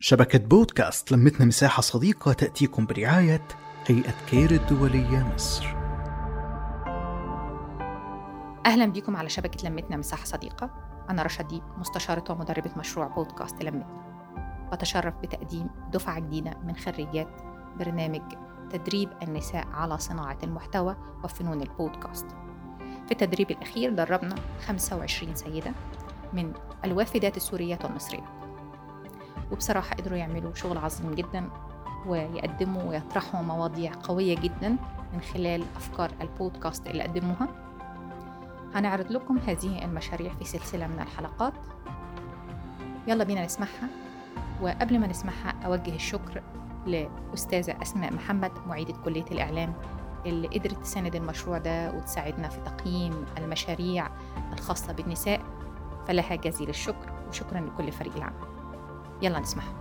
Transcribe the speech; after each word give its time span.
شبكة 0.00 0.38
بودكاست 0.38 1.12
لمتنا 1.12 1.46
مساحة 1.46 1.82
صديقة 1.82 2.32
تأتيكم 2.32 2.86
برعاية 2.86 3.48
هيئة 3.86 4.14
كير 4.30 4.50
الدولية 4.50 5.32
مصر. 5.34 5.66
أهلا 8.66 8.86
بكم 8.86 9.16
على 9.16 9.28
شبكة 9.28 9.68
لمتنا 9.68 9.96
مساحة 9.96 10.24
صديقة. 10.24 10.70
أنا 11.10 11.22
رشا 11.22 11.42
ديب 11.42 11.62
مستشارة 11.78 12.32
ومدربة 12.32 12.70
مشروع 12.76 13.06
بودكاست 13.06 13.62
لمتنا. 13.62 14.68
بتشرف 14.72 15.14
بتقديم 15.14 15.70
دفعة 15.92 16.18
جديدة 16.18 16.58
من 16.64 16.76
خريجات 16.76 17.40
برنامج 17.78 18.22
تدريب 18.70 19.08
النساء 19.22 19.66
على 19.72 19.98
صناعة 19.98 20.38
المحتوى 20.42 20.96
وفنون 21.24 21.62
البودكاست. 21.62 22.26
في 23.06 23.12
التدريب 23.12 23.50
الأخير 23.50 23.90
دربنا 23.94 24.34
25 24.66 25.34
سيدة 25.34 25.72
من 26.32 26.52
الوافدات 26.84 27.36
السوريات 27.36 27.84
والمصريات 27.84 28.37
وبصراحة 29.52 29.94
قدروا 29.96 30.18
يعملوا 30.18 30.54
شغل 30.54 30.78
عظيم 30.78 31.14
جدا 31.14 31.50
ويقدموا 32.06 32.82
ويطرحوا 32.82 33.42
مواضيع 33.42 33.92
قوية 34.02 34.36
جدا 34.36 34.68
من 35.12 35.20
خلال 35.34 35.64
أفكار 35.76 36.10
البودكاست 36.20 36.86
اللي 36.86 37.02
قدموها. 37.02 37.48
هنعرض 38.74 39.12
لكم 39.12 39.38
هذه 39.38 39.84
المشاريع 39.84 40.34
في 40.34 40.44
سلسلة 40.44 40.86
من 40.86 41.00
الحلقات. 41.00 41.52
يلا 43.06 43.24
بينا 43.24 43.44
نسمعها. 43.44 43.88
وقبل 44.62 44.98
ما 44.98 45.06
نسمعها 45.06 45.54
أوجه 45.64 45.94
الشكر 45.94 46.42
لأستاذة 46.86 47.82
أسماء 47.82 48.12
محمد 48.12 48.52
معيدة 48.66 48.94
كلية 49.04 49.24
الإعلام 49.30 49.72
اللي 50.26 50.48
قدرت 50.48 50.78
تساند 50.78 51.14
المشروع 51.14 51.58
ده 51.58 51.92
وتساعدنا 51.92 52.48
في 52.48 52.60
تقييم 52.60 53.24
المشاريع 53.38 54.08
الخاصة 54.52 54.92
بالنساء. 54.92 55.40
فلها 56.06 56.36
جزيل 56.36 56.68
الشكر 56.68 57.12
وشكرا 57.28 57.60
لكل 57.60 57.92
فريق 57.92 58.16
العمل. 58.16 58.57
يلا 59.22 59.38
نسمعها. 59.38 59.74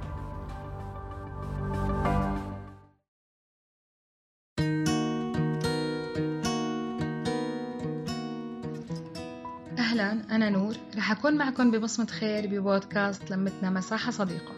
أهلا 9.77 10.35
أنا 10.35 10.49
نور. 10.49 10.75
رح 10.97 11.11
أكون 11.11 11.37
معكم 11.37 11.71
ببصمة 11.71 12.05
خير 12.05 12.47
ببودكاست 12.47 13.31
لمتنا 13.31 13.69
مساحة 13.69 14.11
صديقة. 14.11 14.51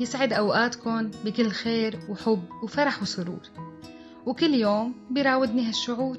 يسعد 0.00 0.32
أوقاتكم 0.32 1.10
بكل 1.24 1.50
خير 1.50 1.98
وحب 2.08 2.42
وفرح 2.62 3.02
وسرور. 3.02 3.42
وكل 4.26 4.54
يوم 4.54 4.94
بيراودني 5.10 5.68
هالشعور. 5.68 6.16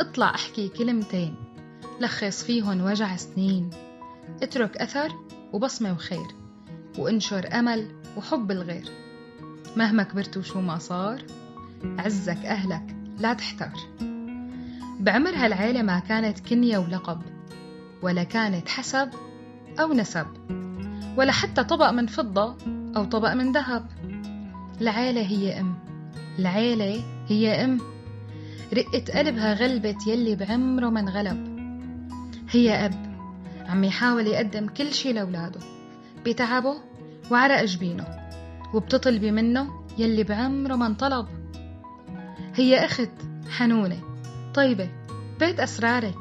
اطلع 0.00 0.34
أحكي 0.34 0.68
كلمتين. 0.68 1.34
لخص 2.00 2.44
فيهن 2.44 2.80
وجع 2.80 3.16
سنين. 3.16 3.70
اترك 4.42 4.76
أثر 4.76 5.12
وبصمة 5.52 5.92
وخير. 5.92 6.43
وانشر 6.98 7.48
أمل 7.52 7.86
وحب 8.16 8.50
الغير. 8.50 8.88
مهما 9.76 10.02
كبرت 10.02 10.36
وشو 10.36 10.60
ما 10.60 10.78
صار 10.78 11.22
عزك 11.98 12.36
أهلك 12.36 12.96
لا 13.18 13.32
تحتار. 13.32 13.72
بعمر 15.00 15.30
هالعيلة 15.30 15.82
ما 15.82 15.98
كانت 15.98 16.40
كنية 16.40 16.78
ولقب 16.78 17.22
ولا 18.02 18.24
كانت 18.24 18.68
حسب 18.68 19.10
أو 19.80 19.92
نسب 19.92 20.26
ولا 21.16 21.32
حتى 21.32 21.64
طبق 21.64 21.90
من 21.90 22.06
فضة 22.06 22.56
أو 22.96 23.04
طبق 23.04 23.32
من 23.32 23.52
ذهب. 23.52 23.86
العيلة 24.80 25.20
هي 25.20 25.60
أم 25.60 25.74
العيلة 26.38 27.02
هي 27.28 27.64
أم. 27.64 27.80
رقة 28.74 29.18
قلبها 29.18 29.54
غلبت 29.54 30.06
يلي 30.06 30.36
بعمره 30.36 30.88
ما 30.88 31.00
انغلب. 31.00 31.54
هي 32.50 32.86
أب 32.86 33.14
عم 33.66 33.84
يحاول 33.84 34.26
يقدم 34.26 34.66
كل 34.66 34.92
شي 34.92 35.12
لأولاده. 35.12 35.60
بتعبه 36.26 36.74
وعرق 37.30 37.64
جبينه 37.64 38.06
وبتطلبي 38.74 39.30
منه 39.30 39.84
يلي 39.98 40.24
بعمره 40.24 40.74
ما 40.74 40.86
انطلب. 40.86 41.26
هي 42.54 42.84
أخت 42.84 43.10
حنونة 43.50 44.00
طيبة 44.54 44.88
بيت 45.40 45.60
أسرارك 45.60 46.18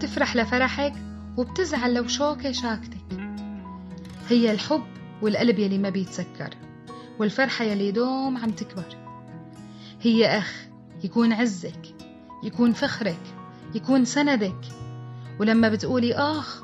تفرح 0.00 0.36
لفرحك 0.36 0.92
وبتزعل 1.36 1.94
لو 1.94 2.06
شوكة 2.06 2.52
شاكتك. 2.52 3.00
هي 4.28 4.52
الحب 4.52 4.82
والقلب 5.22 5.58
يلي 5.58 5.78
ما 5.78 5.88
بيتسكر 5.88 6.54
والفرحة 7.18 7.64
يلي 7.64 7.92
دوم 7.92 8.36
عم 8.36 8.50
تكبر. 8.50 8.96
هي 10.02 10.38
أخ 10.38 10.66
يكون 11.04 11.32
عزك 11.32 11.94
يكون 12.44 12.72
فخرك 12.72 13.20
يكون 13.74 14.04
سندك 14.04 14.60
ولما 15.40 15.68
بتقولي 15.68 16.14
آخ 16.14 16.62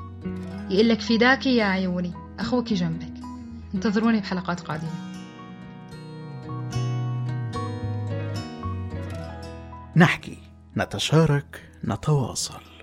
يقلك 0.71 1.01
فداكي 1.01 1.57
يا 1.57 1.65
عيوني. 1.65 2.26
أخوك 2.39 2.73
جنبك. 2.73 3.13
انتظروني 3.75 4.21
بحلقات 4.21 4.61
قادمة. 4.61 4.91
نحكي 9.97 10.39
نتشارك 10.77 11.71
نتواصل. 11.85 12.76